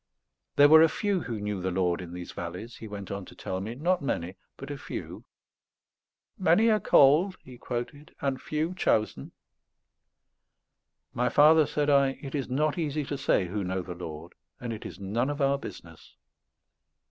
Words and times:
There 0.55 0.67
were 0.67 0.81
a 0.81 0.89
few 0.89 1.19
who 1.21 1.39
knew 1.39 1.61
the 1.61 1.69
Lord 1.69 2.01
in 2.01 2.11
these 2.11 2.31
valleys, 2.31 2.77
he 2.77 2.87
went 2.87 3.11
on 3.11 3.23
to 3.25 3.35
tell 3.35 3.61
me; 3.61 3.75
not 3.75 4.01
many, 4.01 4.35
but 4.57 4.71
a 4.71 4.77
few. 4.79 5.25
"Many 6.39 6.71
are 6.71 6.79
called," 6.79 7.37
he 7.43 7.59
quoted, 7.59 8.15
"and 8.19 8.41
few 8.41 8.73
chosen." 8.73 9.31
"My 11.13 11.29
father," 11.29 11.67
said 11.67 11.91
I, 11.91 12.17
"it 12.19 12.33
is 12.33 12.49
not 12.49 12.79
easy 12.79 13.03
to 13.03 13.15
say 13.15 13.45
who 13.45 13.63
know 13.63 13.83
the 13.83 13.93
Lord; 13.93 14.33
and 14.59 14.73
it 14.73 14.87
is 14.87 14.99
none 14.99 15.29
of 15.29 15.39
our 15.39 15.59
business. 15.59 16.15